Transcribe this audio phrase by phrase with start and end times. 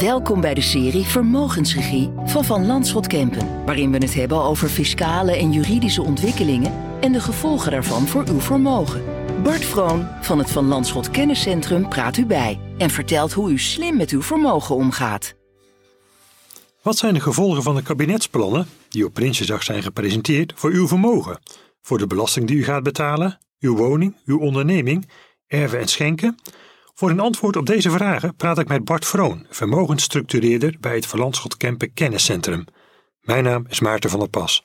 [0.00, 5.36] Welkom bij de serie Vermogensregie van Van Landschot Kempen, waarin we het hebben over fiscale
[5.36, 9.04] en juridische ontwikkelingen en de gevolgen daarvan voor uw vermogen.
[9.42, 13.96] Bart Vroon van het Van Landschot Kenniscentrum praat u bij en vertelt hoe u slim
[13.96, 15.34] met uw vermogen omgaat.
[16.82, 21.40] Wat zijn de gevolgen van de kabinetsplannen, die op Prinsjesdag zijn gepresenteerd, voor uw vermogen?
[21.82, 25.08] Voor de belasting die u gaat betalen, uw woning, uw onderneming,
[25.46, 26.38] erven en schenken?
[27.00, 31.56] Voor een antwoord op deze vragen praat ik met Bart Vroon, vermogensstructureerder bij het Verlandschot
[31.56, 32.64] Kempen Kenniscentrum.
[33.20, 34.64] Mijn naam is Maarten van der Pas.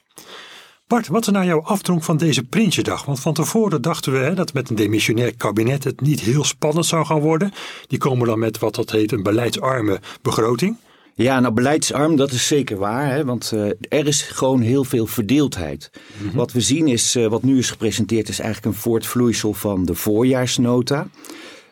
[0.88, 3.06] Bart, wat is nou jouw afdronk van deze Prinsjesdag?
[3.06, 6.86] Want van tevoren dachten we hè, dat met een demissionair kabinet het niet heel spannend
[6.86, 7.52] zou gaan worden.
[7.88, 10.78] Die komen dan met wat dat heet een beleidsarme begroting.
[11.14, 13.12] Ja, nou beleidsarm, dat is zeker waar.
[13.12, 13.26] Hè?
[13.26, 15.90] Want uh, er is gewoon heel veel verdeeldheid.
[15.94, 16.38] Mm -hmm.
[16.38, 19.96] Wat we zien is, uh, wat nu is gepresenteerd, is eigenlijk een voortvloeisel van de
[19.96, 21.08] voorjaarsnota.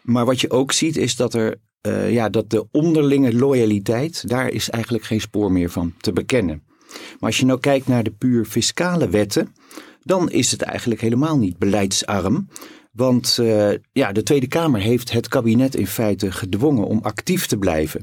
[0.04, 1.56] Maar wat je ook ziet is dat er
[1.88, 6.64] uh, ja, dat de onderlinge loyaliteit, daar is eigenlijk geen spoor meer van te bekennen.
[6.94, 9.56] Maar als je nou kijkt naar de puur fiscale wetten,
[10.02, 12.48] dan is het eigenlijk helemaal niet beleidsarm.
[12.92, 17.58] Want uh, ja, de Tweede Kamer heeft het kabinet in feite gedwongen om actief te
[17.58, 18.02] blijven.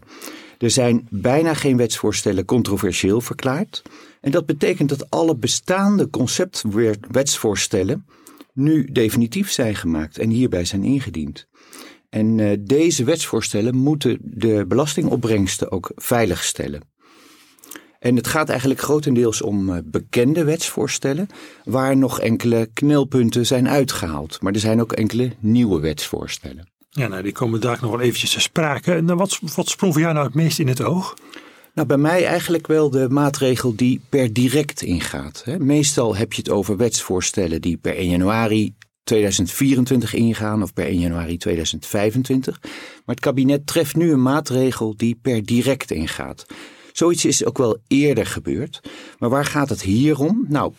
[0.59, 3.83] Er zijn bijna geen wetsvoorstellen controversieel verklaard.
[4.21, 8.07] En dat betekent dat alle bestaande conceptwetsvoorstellen
[8.53, 11.49] nu definitief zijn gemaakt en hierbij zijn ingediend.
[12.11, 16.81] En uh, deze wetsvoorstellen moeten de belastingopbrengsten ook veiligstellen.
[17.99, 21.29] En het gaat eigenlijk grotendeels om uh, bekende wetsvoorstellen,
[21.65, 24.43] waar nog enkele knelpunten zijn uitgehaald.
[24.43, 26.69] Maar er zijn ook enkele nieuwe wetsvoorstellen.
[26.91, 28.95] Ja, nou, die komen daar nog wel eventjes te sprake.
[28.95, 31.15] En wat, wat sprong voor jou nou het meest in het oog?
[31.75, 35.45] Nou, bij mij eigenlijk wel de maatregel die per direct ingaat.
[35.59, 40.99] Meestal heb je het over wetsvoorstellen die per 1 januari 2024 ingaan of per 1
[40.99, 42.59] januari 2025.
[42.61, 46.47] Maar het kabinet treft nu een maatregel die per direct ingaat.
[46.93, 48.81] Zoiets is ook wel eerder gebeurd.
[49.19, 50.45] Maar waar gaat het hier om?
[50.49, 50.73] Nou,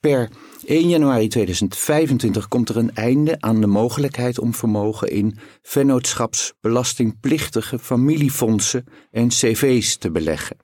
[0.00, 0.30] per
[0.66, 8.84] 1 januari 2025 komt er een einde aan de mogelijkheid om vermogen in vennootschapsbelastingplichtige familiefondsen
[9.10, 10.56] en cv's te beleggen.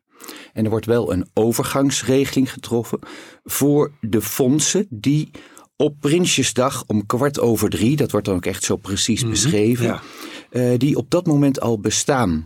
[0.53, 2.99] En er wordt wel een overgangsregeling getroffen
[3.45, 5.31] voor de fondsen die
[5.77, 9.31] op Prinsjesdag om kwart over drie, dat wordt dan ook echt zo precies mm -hmm,
[9.31, 10.03] beschreven, ja.
[10.51, 12.45] uh, die op dat moment al bestaan.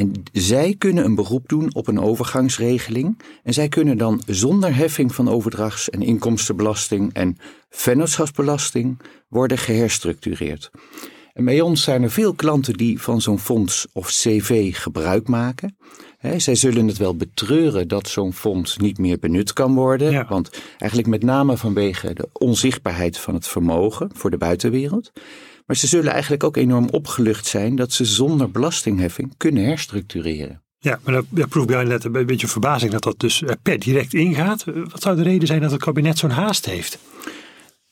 [0.00, 3.18] En zij kunnen een beroep doen op een overgangsregeling.
[3.42, 7.36] En zij kunnen dan zonder heffing van overdrachts- en inkomstenbelasting en
[7.70, 8.98] vennootschapsbelasting
[9.28, 10.70] worden geherstructureerd.
[11.32, 15.76] En bij ons zijn er veel klanten die van zo'n fonds of CV gebruik maken.
[16.20, 20.10] He, zij zullen het wel betreuren dat zo'n fonds niet meer benut kan worden.
[20.10, 20.26] Ja.
[20.28, 25.12] Want eigenlijk met name vanwege de onzichtbaarheid van het vermogen voor de buitenwereld.
[25.66, 30.62] Maar ze zullen eigenlijk ook enorm opgelucht zijn dat ze zonder belastingheffing kunnen herstructureren.
[30.78, 34.64] Ja, maar daar proef ik net een beetje verbazing dat dat dus per direct ingaat.
[34.64, 36.98] Wat zou de reden zijn dat het kabinet zo'n haast heeft?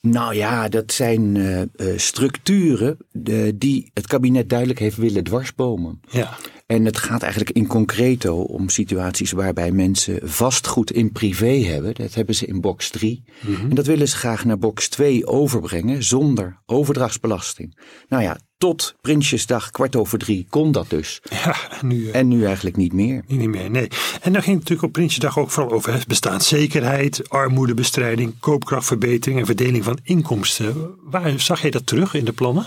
[0.00, 1.62] Nou ja, dat zijn uh,
[1.96, 6.00] structuren uh, die het kabinet duidelijk heeft willen dwarsbomen.
[6.10, 6.36] Ja.
[6.68, 11.94] En het gaat eigenlijk in concreto om situaties waarbij mensen vastgoed in privé hebben.
[11.94, 13.22] Dat hebben ze in box 3.
[13.40, 13.68] Mm -hmm.
[13.68, 17.78] En dat willen ze graag naar box 2 overbrengen zonder overdrachtsbelasting.
[18.08, 21.20] Nou ja, tot Prinsjesdag kwart over drie kon dat dus.
[21.30, 23.22] Ja, nu, uh, en nu eigenlijk niet meer.
[23.26, 23.88] Niet meer, nee.
[24.20, 29.84] En dan ging het natuurlijk op Prinsjesdag ook vooral over bestaanszekerheid, armoedebestrijding, koopkrachtverbetering en verdeling
[29.84, 30.90] van inkomsten.
[31.02, 32.66] Waar zag je dat terug in de plannen?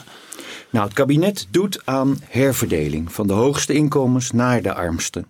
[0.71, 5.25] Nou, het kabinet doet aan herverdeling van de hoogste inkomens naar de armsten.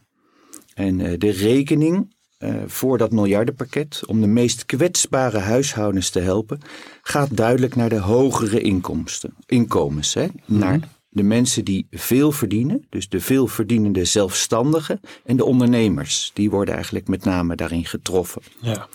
[0.73, 6.59] En uh, de rekening uh, voor dat miljardenpakket om de meest kwetsbare huishoudens te helpen,
[7.01, 10.13] gaat duidelijk naar de hogere inkomsten, inkomens.
[10.13, 10.25] Hè?
[10.25, 10.59] Mm-hmm.
[10.59, 10.79] Naar
[11.09, 16.31] de mensen die veel verdienen, dus de veelverdienende zelfstandigen en de ondernemers.
[16.33, 18.41] Die worden eigenlijk met name daarin getroffen.
[18.61, 18.87] Ja.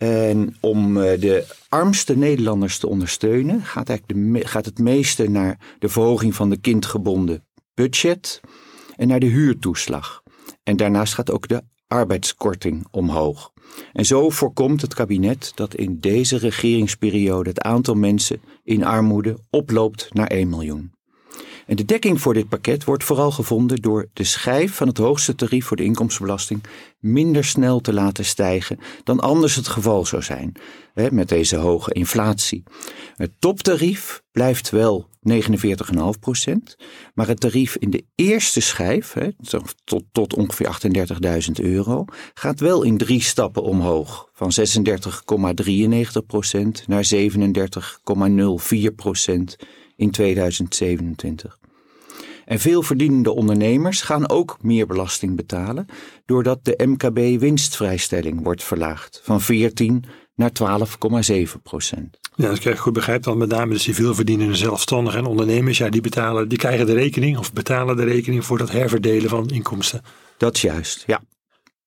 [0.00, 5.88] En om de armste Nederlanders te ondersteunen, gaat, eigenlijk de, gaat het meeste naar de
[5.88, 7.44] verhoging van de kindgebonden
[7.74, 8.40] budget
[8.96, 10.22] en naar de huurtoeslag.
[10.62, 13.52] En daarnaast gaat ook de arbeidskorting omhoog.
[13.92, 20.14] En zo voorkomt het kabinet dat in deze regeringsperiode het aantal mensen in armoede oploopt
[20.14, 20.92] naar 1 miljoen.
[21.70, 25.34] En de dekking voor dit pakket wordt vooral gevonden door de schijf van het hoogste
[25.34, 26.62] tarief voor de inkomstenbelasting
[26.98, 30.52] minder snel te laten stijgen dan anders het geval zou zijn
[30.94, 32.62] hè, met deze hoge inflatie.
[33.16, 35.34] Het toptarief blijft wel 49,5
[36.20, 36.76] procent,
[37.14, 39.28] maar het tarief in de eerste schijf, hè,
[39.84, 40.78] tot, tot ongeveer
[41.46, 44.28] 38.000 euro, gaat wel in drie stappen omhoog.
[44.32, 49.56] Van 36,93 procent naar 37,04 procent
[49.96, 51.59] in 2027.
[52.50, 55.86] En veel verdienende ondernemers gaan ook meer belasting betalen,
[56.26, 60.04] doordat de MKB-winstvrijstelling wordt verlaagd van 14
[60.34, 60.50] naar
[61.30, 62.18] 12,7 procent.
[62.34, 65.78] Ja, als ik het goed begrijp, dan met name de civiel verdienende zelfstandigen en ondernemers,
[65.78, 69.48] ja, die, betalen, die krijgen de rekening of betalen de rekening voor dat herverdelen van
[69.48, 70.02] inkomsten.
[70.36, 71.20] Dat is juist, ja.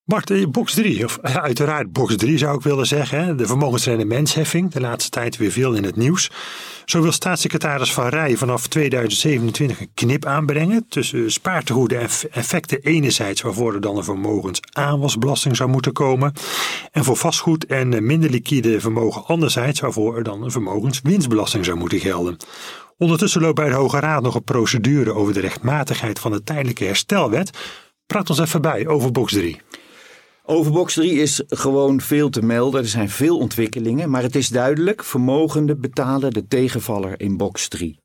[0.06, 3.38] Bart, eh, box 3, of ja, uiteraard box 3 zou ik willen zeggen.
[3.38, 6.32] De vermogensrendementsheffing, de laatste tijd weer veel in het nieuws.
[6.86, 13.42] Zo wil staatssecretaris Van Rij vanaf 2027 een knip aanbrengen tussen spaartegoeden en effecten enerzijds
[13.42, 16.34] waarvoor er dan een vermogensaanwasbelasting zou moeten komen.
[16.92, 22.00] En voor vastgoed en minder liquide vermogen anderzijds waarvoor er dan een vermogenswinstbelasting zou moeten
[22.00, 22.38] gelden.
[22.98, 26.84] Ondertussen loopt bij de Hoge Raad nog een procedure over de rechtmatigheid van de tijdelijke
[26.84, 27.58] herstelwet.
[28.06, 29.62] Praat ons even bij over box 3.
[30.46, 32.82] Over box 3 is gewoon veel te melden.
[32.82, 38.00] Er zijn veel ontwikkelingen, maar het is duidelijk: vermogenden betalen de tegenvaller in box 3.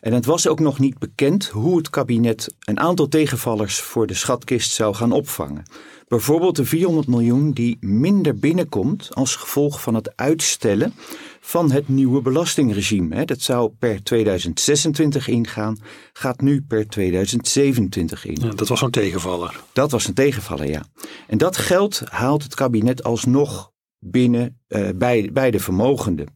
[0.00, 4.14] En het was ook nog niet bekend hoe het kabinet een aantal tegenvallers voor de
[4.14, 5.62] schatkist zou gaan opvangen.
[6.08, 10.94] Bijvoorbeeld de 400 miljoen die minder binnenkomt als gevolg van het uitstellen
[11.40, 13.24] van het nieuwe belastingregime.
[13.24, 15.78] Dat zou per 2026 ingaan,
[16.12, 18.36] gaat nu per 2027 in.
[18.40, 19.60] Ja, dat was zo'n tegenvaller.
[19.72, 20.82] Dat was een tegenvaller, ja.
[21.26, 26.34] En dat geld haalt het kabinet alsnog binnen uh, bij, bij de vermogenden.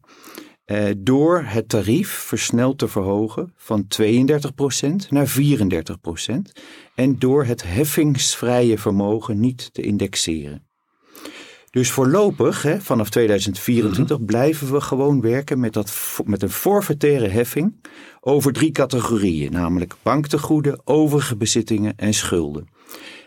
[0.71, 4.05] Uh, door het tarief versneld te verhogen van 32%
[5.09, 6.31] naar 34%
[6.95, 10.65] en door het heffingsvrije vermogen niet te indexeren.
[11.69, 14.25] Dus voorlopig, hè, vanaf 2024, mhm.
[14.25, 17.81] blijven we gewoon werken met, dat, met een forfaitaire heffing
[18.19, 22.67] over drie categorieën, namelijk banktegoeden, overige bezittingen en schulden.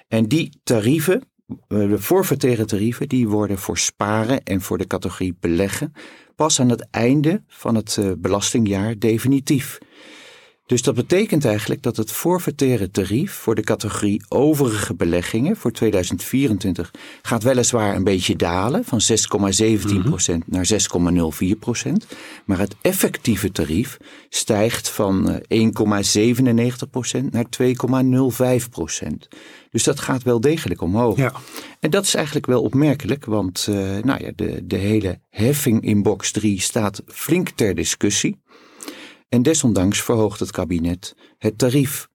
[0.09, 5.37] En die tarieven, eh, de forfaitaire tarieven, die worden voor sparen en voor de categorie
[5.41, 5.93] beleggen
[6.37, 9.79] pas aan het einde van het eh, belastingjaar definitief.
[10.67, 16.91] Dus dat betekent eigenlijk dat het forfaitaire tarief voor de categorie overige beleggingen voor 2024
[17.23, 19.15] gaat weliswaar een beetje dalen van 6,17%
[19.85, 20.41] mhm.
[20.47, 20.69] naar
[21.87, 21.93] 6,04%.
[22.45, 23.97] Maar het effectieve tarief
[24.29, 27.47] stijgt van 1,97% eh, naar
[29.03, 29.07] 2,05%.
[29.71, 31.17] Dus dat gaat wel degelijk omhoog.
[31.17, 31.33] Ja.
[31.81, 36.03] En dat is eigenlijk wel opmerkelijk, want uh, nou ja, de, de hele heffing in
[36.03, 38.43] box 3 staat flink ter discussie.
[39.29, 42.09] En desondanks verhoogt het kabinet het tarief.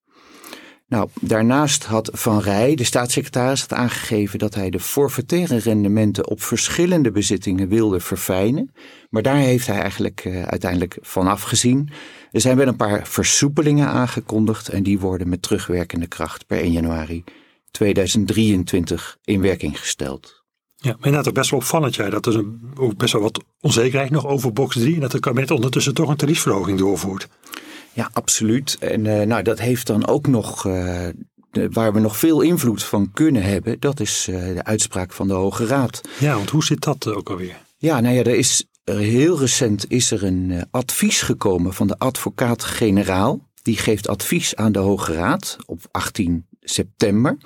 [0.90, 6.42] Nou, daarnaast had Van Rij, de staatssecretaris, had aangegeven dat hij de forfaitaire rendementen op
[6.42, 8.74] verschillende bezittingen wilde verfijnen.
[9.10, 11.90] Maar daar heeft hij eigenlijk uh, uiteindelijk van afgezien.
[12.32, 16.72] Er zijn wel een paar versoepelingen aangekondigd en die worden met terugwerkende kracht per 1
[16.72, 17.24] januari
[17.72, 20.38] 2023 in werking gesteld.
[20.81, 23.44] Ja, maar inderdaad ook best wel opvallend, ja, dat er een, ook best wel wat
[23.62, 27.28] onzekerheid nog over box 3 en dat het kabinet ondertussen toch een tariefverhoging doorvoert.
[27.94, 28.78] Ja, absoluut.
[28.80, 31.08] En uh, nou, dat heeft dan ook nog, uh,
[31.52, 35.28] de, waar we nog veel invloed van kunnen hebben, dat is uh, de uitspraak van
[35.28, 36.02] de Hoge Raad.
[36.20, 37.58] Ja, want hoe zit dat ook alweer?
[37.78, 43.48] Ja, nou ja, er is heel recent is er een advies gekomen van de advocaat-generaal.
[43.62, 47.38] Die geeft advies aan de Hoge Raad op 18 september.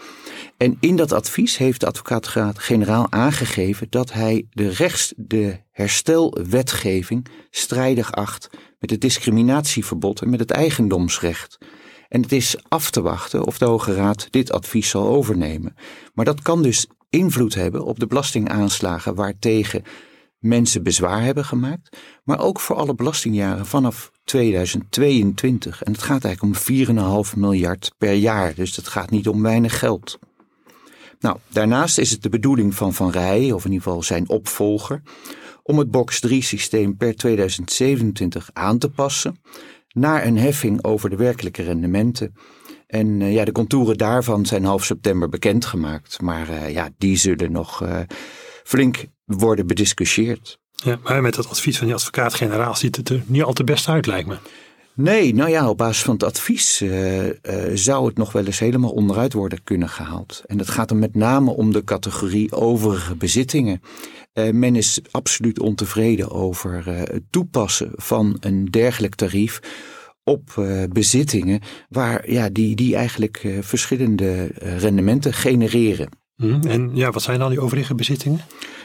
[0.57, 8.11] En in dat advies heeft de advocaat-generaal aangegeven dat hij de, rechts, de herstelwetgeving strijdig
[8.11, 8.49] acht
[8.79, 11.57] met het discriminatieverbod en met het eigendomsrecht.
[12.09, 15.75] En het is af te wachten of de Hoge Raad dit advies zal overnemen.
[16.13, 19.83] Maar dat kan dus invloed hebben op de belastingaanslagen waartegen
[20.43, 25.83] mensen bezwaar hebben gemaakt, maar ook voor alle belastingjaren vanaf 2022.
[25.83, 29.79] En het gaat eigenlijk om 4,5 miljard per jaar, dus het gaat niet om weinig
[29.79, 30.19] geld.
[31.19, 35.01] Nou, daarnaast is het de bedoeling van Van Rij, of in ieder geval zijn opvolger,
[35.63, 39.37] om het box 3 systeem per 2027 aan te passen
[39.89, 42.33] naar een heffing over de werkelijke rendementen.
[42.87, 47.51] En uh, ja, de contouren daarvan zijn half september bekendgemaakt, maar uh, ja, die zullen
[47.51, 47.99] nog uh,
[48.63, 50.59] flink worden bediscussieerd.
[50.71, 53.87] Ja, maar met het advies van die advocaat-generaal ziet het er niet al te best
[53.87, 54.37] uit, lijkt me.
[54.95, 57.33] Nee, nou ja, op basis van het advies uh, uh,
[57.73, 60.43] zou het nog wel eens helemaal onderuit worden kunnen gehaald.
[60.45, 63.81] En dat gaat er met name om de categorie overige bezittingen.
[64.33, 69.59] Uh, men is absoluut ontevreden over het toepassen van een dergelijk tarief
[70.23, 76.09] op bezittingen waar, ja, die, die eigenlijk verschillende rendementen genereren.
[76.35, 76.67] Mhm.
[76.67, 78.41] En ja, wat zijn dan die overige bezittingen?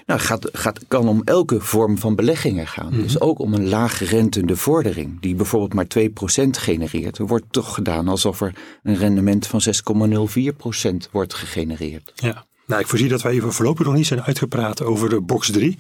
[0.06, 2.92] Nou, gaat, gaat, kan om elke vorm van beleggingen gaan.
[2.92, 3.02] Mhm.
[3.02, 7.18] Dus ook om een laaggerentende vordering, die bijvoorbeeld maar 2% genereert.
[7.18, 12.12] Er wordt toch gedaan alsof er een rendement van 6,04% wordt gegenereerd.
[12.14, 12.46] Ja.
[12.66, 15.78] Nou, ik voorzie dat wij even voorlopig nog niet zijn uitgepraat over de box 3.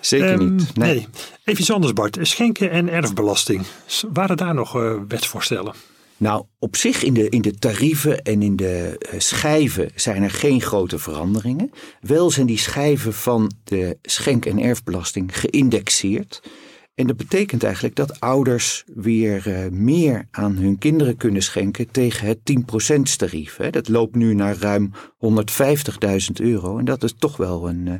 [0.00, 0.76] Zeker ehm, niet.
[0.76, 1.06] Nee.
[1.44, 2.18] Even iets anders, Bart.
[2.20, 3.62] Schenken en erfbelasting.
[4.12, 5.74] Waren daar nog uh, wetsvoorstellen?
[6.16, 10.30] Nou, op zich in de, in de tarieven en in de uh, schijven zijn er
[10.30, 11.70] geen grote veranderingen.
[12.00, 16.42] Wel zijn die schijven van de schenk- en erfbelasting geïndexeerd.
[16.94, 22.26] En dat betekent eigenlijk dat ouders weer uh, meer aan hun kinderen kunnen schenken tegen
[22.26, 22.38] het
[22.98, 23.56] 10% tarief.
[23.70, 24.98] Dat loopt nu naar ruim 150.000
[26.34, 26.78] euro.
[26.78, 27.94] En dat is toch wel een, uh,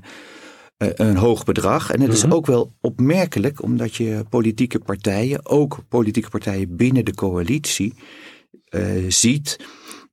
[0.76, 1.90] een hoog bedrag.
[1.90, 7.14] En het is ook wel opmerkelijk, omdat je politieke partijen, ook politieke partijen binnen de
[7.14, 7.95] coalitie,
[9.09, 9.59] ziet,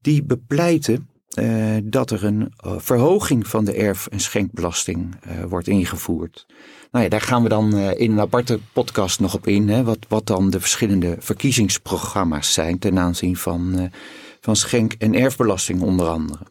[0.02, 1.08] die bepleiten
[1.40, 5.16] uh, dat er een uh, verhoging van de erf- en schenkbelasting
[5.48, 6.46] wordt ingevoerd.
[6.92, 9.70] Nou ja, daar gaan we dan in een aparte podcast nog op in.
[9.70, 13.92] Hè, wat, wat dan de verschillende verkiezingsprogramma's zijn ten aanzien van,
[14.40, 16.44] van schenk- en erfbelasting onder andere.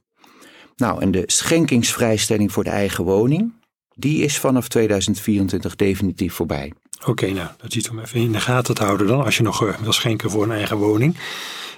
[0.77, 3.53] Nou, en de schenkingsvrijstelling voor de eigen woning,
[3.95, 6.73] die is vanaf 2024 definitief voorbij.
[7.01, 9.43] Oké, okay, nou, dat ziet we even in de gaten te houden dan, als je
[9.43, 11.17] nog wil schenken voor een eigen woning.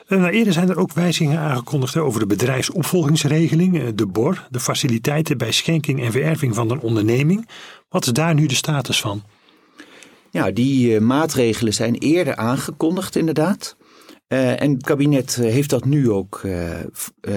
[0.09, 5.52] Nou, eerder zijn er ook wijzigingen aangekondigd over de bedrijfsopvolgingsregeling, de BOR, de faciliteiten bij
[5.52, 7.49] schenking en vererving van een onderneming.
[7.88, 9.23] Wat is daar nu de status van?
[10.30, 13.76] Ja, die maatregelen zijn eerder aangekondigd inderdaad.
[14.34, 16.78] Uh, en het kabinet heeft dat nu ook uh,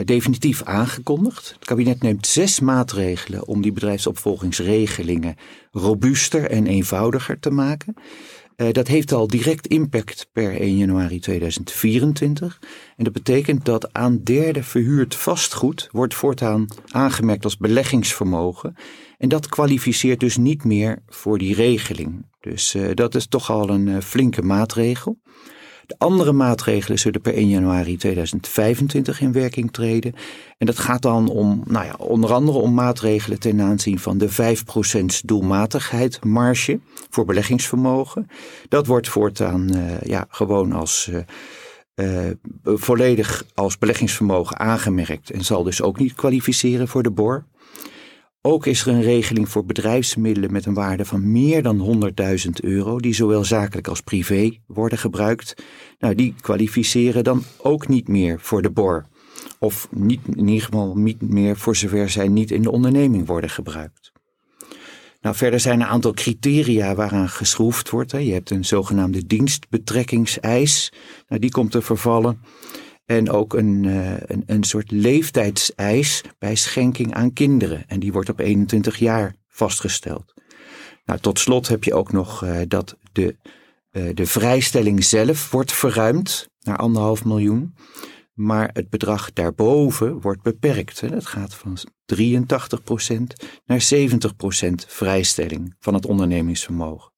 [0.06, 1.54] definitief aangekondigd.
[1.54, 5.36] Het kabinet neemt zes maatregelen om die bedrijfsopvolgingsregelingen
[5.72, 7.94] robuuster en eenvoudiger te maken.
[8.72, 12.60] Dat heeft al direct impact per 1 januari 2024.
[12.96, 18.76] En dat betekent dat aan derde verhuurd vastgoed wordt voortaan aangemerkt als beleggingsvermogen.
[19.18, 22.26] En dat kwalificeert dus niet meer voor die regeling.
[22.40, 25.18] Dus dat is toch al een flinke maatregel.
[25.88, 30.14] De andere maatregelen zullen per 1 januari 2025 in werking treden.
[30.58, 34.30] En dat gaat dan om, nou ja, onder andere om maatregelen ten aanzien van de
[34.30, 36.80] 5% doelmatigheid marge
[37.10, 38.28] voor beleggingsvermogen.
[38.70, 41.20] Dat wordt voortaan uh, ja, gewoon als uh,
[41.96, 42.32] uh,
[42.64, 47.46] volledig als beleggingsvermogen aangemerkt en zal dus ook niet kwalificeren voor de BOR.
[48.48, 52.02] Ook is er een regeling voor bedrijfsmiddelen met een waarde van meer dan
[52.46, 55.54] 100.000 euro, die zowel zakelijk als privé worden gebruikt.
[56.00, 59.06] Nou, die kwalificeren dan ook niet meer voor de BOR.
[59.60, 63.50] Of niet, in ieder geval niet meer voor zover zij niet in de onderneming worden
[63.50, 64.12] gebruikt.
[65.22, 68.12] Nou, verder zijn een aantal criteria waaraan geschroefd wordt.
[68.12, 70.94] Je hebt een zogenaamde dienstbetrekkingseis.
[71.28, 72.40] Nou, die komt te vervallen.
[73.08, 77.84] En ook een, uh, een, een soort leeftijdseis bij schenking aan kinderen.
[77.88, 80.34] En die wordt op 21 jaar vastgesteld.
[81.06, 83.36] Nou, tot slot heb je ook nog uh, dat de,
[83.92, 87.76] uh, de vrijstelling zelf wordt verruimd naar anderhalf miljoen.
[88.34, 91.10] Maar het bedrag daarboven wordt beperkt.
[91.10, 91.78] Dat gaat van
[92.16, 92.24] 83%
[93.66, 97.12] naar 70% vrijstelling van het ondernemingsvermogen.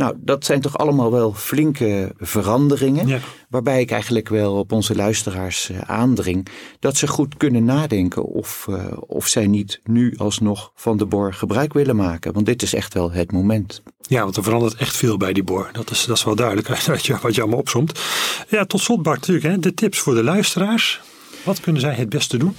[0.00, 3.06] Nou, dat zijn toch allemaal wel flinke veranderingen.
[3.06, 3.18] Ja.
[3.48, 6.46] Waarbij ik eigenlijk wel op onze luisteraars uh, aandring.
[6.78, 11.34] Dat ze goed kunnen nadenken of, uh, of zij niet nu alsnog van de BOR
[11.34, 12.32] gebruik willen maken.
[12.32, 13.82] Want dit is echt wel het moment.
[14.00, 15.68] Ja, want er verandert echt veel bij die BOR.
[15.72, 18.00] Dat is, dat is wel duidelijk wat je, wat je allemaal opzomt.
[18.48, 19.46] Ja, tot slot Bart natuurlijk.
[19.46, 21.00] Hè, de tips voor de luisteraars.
[21.44, 22.56] Wat kunnen zij het beste doen?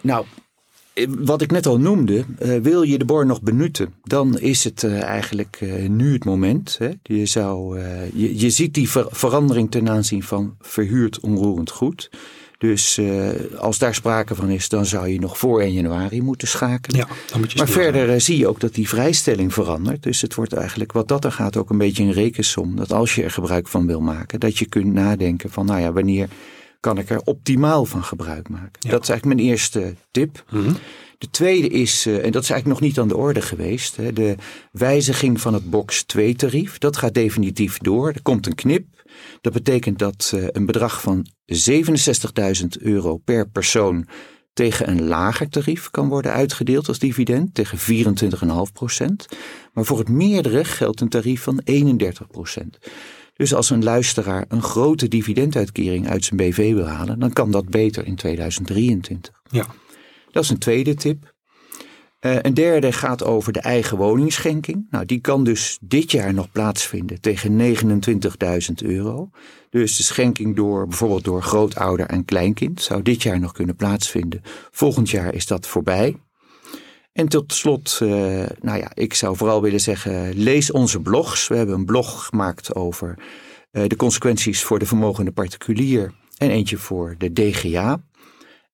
[0.00, 0.24] Nou,
[1.08, 4.82] wat ik net al noemde, uh, wil je de BOR nog benutten, dan is het
[4.82, 6.76] uh, eigenlijk uh, nu het moment.
[6.78, 6.90] Hè.
[7.02, 7.80] Je, zou,
[8.14, 12.10] je, je ziet die ver verandering ten aanzien van verhuurd onroerend goed.
[12.58, 13.00] Dus
[13.58, 16.98] als daar sprake van is, dan zou je nog voor 1 januari moeten schakelen.
[16.98, 20.02] Ja, dan moet je maar verder zie je ook dat die vrijstelling verandert.
[20.02, 22.76] Dus het wordt eigenlijk wat dat er gaat ook een beetje een rekensom.
[22.76, 25.92] Dat als je er gebruik van wil maken, dat je kunt nadenken van nou ja,
[25.92, 26.28] wanneer
[26.82, 28.72] kan ik er optimaal van gebruik maken.
[28.78, 28.90] Ja.
[28.90, 30.44] Dat is eigenlijk mijn eerste tip.
[30.50, 30.76] Mm -hmm.
[31.18, 34.12] De tweede is, uh, en dat is eigenlijk nog niet aan de orde geweest, hè,
[34.12, 34.34] de
[34.72, 36.78] wijziging van het box 2 tarief.
[36.78, 38.08] Dat gaat definitief door.
[38.08, 38.86] Er komt een knip.
[39.40, 44.06] Dat betekent dat uh, een bedrag van 67.000 euro per persoon
[44.52, 49.26] tegen een lager tarief kan worden uitgedeeld als dividend, tegen 24,5 procent.
[49.72, 52.78] Maar voor het meerdere geldt een tarief van 31 procent.
[53.34, 57.68] Dus als een luisteraar een grote dividenduitkering uit zijn BV wil halen, dan kan dat
[57.68, 59.42] beter in 2023.
[59.50, 59.66] Ja.
[60.30, 61.32] Dat is een tweede tip.
[62.20, 64.86] Uh, een derde gaat over de eigen woningschenking.
[64.90, 69.30] Nou, die kan dus dit jaar nog plaatsvinden tegen 29.000 euro.
[69.70, 74.42] Dus de schenking door bijvoorbeeld door grootouder en kleinkind zou dit jaar nog kunnen plaatsvinden.
[74.70, 76.16] Volgend jaar is dat voorbij.
[77.12, 78.08] En tot slot, uh,
[78.60, 81.48] nou ja, ik zou vooral willen zeggen, lees onze blogs.
[81.48, 83.18] We hebben een blog gemaakt over
[83.72, 88.02] uh, de consequenties voor de vermogende particulier en eentje voor de DGA.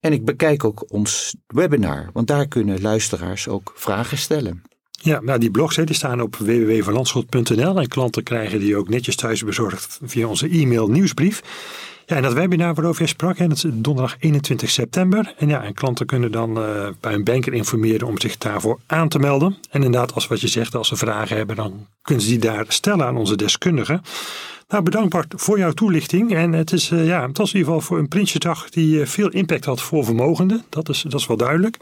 [0.00, 4.62] En ik bekijk ook ons webinar, want daar kunnen luisteraars ook vragen stellen.
[4.90, 9.98] Ja, nou die blogs staan op www.verlandschot.nl en klanten krijgen die ook netjes thuis bezorgd
[10.02, 11.42] via onze e-mail nieuwsbrief.
[12.08, 15.34] Ja, en dat webinar waarover je sprak, hè, dat is donderdag 21 september.
[15.36, 19.08] En ja, en klanten kunnen dan uh, bij een banker informeren om zich daarvoor aan
[19.08, 19.56] te melden.
[19.70, 22.64] En inderdaad, als wat je zegt, als ze vragen hebben, dan kunnen ze die daar
[22.68, 24.02] stellen aan onze deskundigen.
[24.68, 26.34] Nou, bedankt Bart voor jouw toelichting.
[26.34, 29.06] En het, is, uh, ja, het was in ieder geval voor een Prinsjesdag die uh,
[29.06, 30.64] veel impact had voor vermogenden.
[30.68, 31.76] Dat is, dat is wel duidelijk.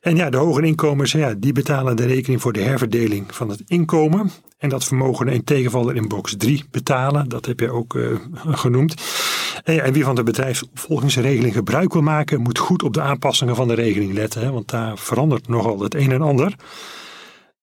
[0.00, 3.62] En ja, de hogere inkomens, ja, die betalen de rekening voor de herverdeling van het
[3.66, 4.30] inkomen.
[4.58, 7.28] En dat vermogen in tegenvaller in box 3 betalen.
[7.28, 8.16] Dat heb je ook uh,
[8.46, 8.94] genoemd.
[9.64, 13.56] En, ja, en, wie van de bedrijfsopvolgingsregeling gebruik wil maken, moet goed op de aanpassingen
[13.56, 14.40] van de regeling letten.
[14.40, 16.54] Hè, want daar verandert nogal het een en ander.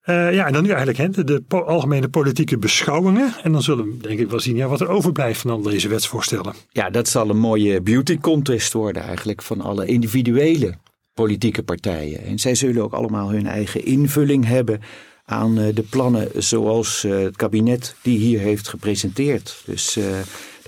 [0.05, 3.34] Uh, ja, en dan nu eigenlijk hè, de algemene politieke beschouwingen.
[3.43, 5.88] En dan zullen we denk ik wel zien ja, wat er overblijft van al deze
[5.88, 6.53] wetsvoorstellen.
[6.69, 10.74] Ja, dat zal een mooie beauty contest worden eigenlijk van alle individuele
[11.13, 12.24] politieke partijen.
[12.24, 14.81] En zij zullen ook allemaal hun eigen invulling hebben
[15.25, 19.62] aan de plannen zoals het kabinet die hier heeft gepresenteerd.
[19.65, 19.98] Dus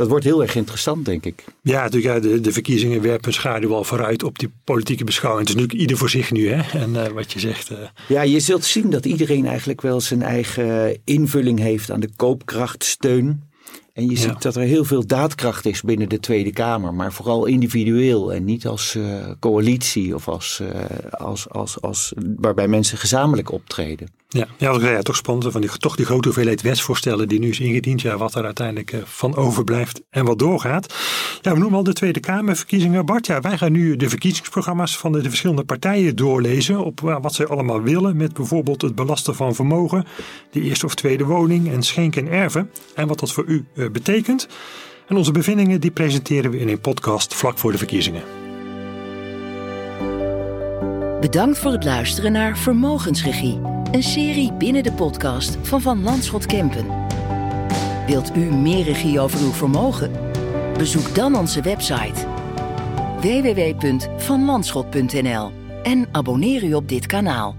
[0.02, 1.44] dat wordt heel erg interessant, denk ik.
[1.62, 5.48] Ja, natuurlijk, de, de verkiezingen werpen schaduw al vooruit op die politieke beschouwing.
[5.48, 6.62] Het is natuurlijk ieder voor zich nu, hè?
[6.82, 7.72] En uh, wat je zegt.
[7.72, 7.78] Uh...
[8.08, 13.50] Ja, je zult zien dat iedereen eigenlijk wel zijn eigen invulling heeft aan de koopkrachtsteun.
[13.94, 17.46] En je ziet dat er heel veel daadkracht is binnen de Tweede Kamer, maar vooral
[17.46, 20.70] individueel en niet als uh, coalitie of als, uh,
[21.10, 24.08] als, als, als, waarbij mensen gezamenlijk optreden.
[24.34, 25.52] Ja, ja, ja toch spannend.
[25.52, 28.02] Van die, toch die grote hoeveelheid wetsvoorstellen die nu is ingediend.
[28.02, 30.94] Ja, wat er uiteindelijk uh, van overblijft en wat doorgaat.
[31.42, 33.06] Ja, we noemen al de Tweede Kamerverkiezingen.
[33.06, 36.84] Bart, ja, wij gaan nu de verkiezingsprogramma's van de, de verschillende partijen doorlezen.
[36.84, 38.18] Op wat zij allemaal willen.
[38.18, 40.06] Met bijvoorbeeld het belasten van vermogen,
[40.52, 42.72] de eerste of tweede woning en schenken en erven.
[42.96, 44.48] En wat dat voor u betekent.
[45.08, 48.24] En onze bevindingen die presenteren we in een podcast vlak voor de verkiezingen.
[51.22, 53.60] Bedankt voor het luisteren naar Vermogensregie,
[53.92, 56.86] een serie binnen de podcast van Van Landschot Kempen.
[58.08, 60.12] Wilt u meer regie over uw vermogen?
[60.78, 62.28] Bezoek dan onze website
[63.22, 65.52] www.vanlandschot.nl
[65.84, 67.56] en abonneer u op dit kanaal.